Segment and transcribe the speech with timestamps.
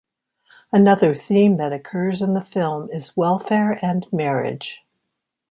[0.73, 4.83] Another theme that occurs in the film is welfare and marriage.